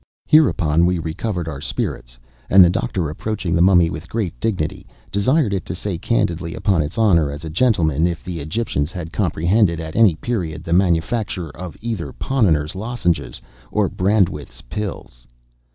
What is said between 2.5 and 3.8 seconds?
the Doctor, approaching the